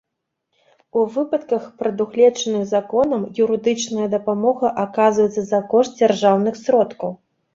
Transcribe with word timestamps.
У 0.99 1.01
выпадках, 1.15 1.67
прадугледжаных 1.81 2.63
законам, 2.71 3.21
юрыдычная 3.45 4.07
дапамога 4.15 4.73
аказваецца 4.85 5.41
за 5.51 5.61
кошт 5.75 5.91
дзяржаўных 6.01 6.61
сродкаў. 6.65 7.11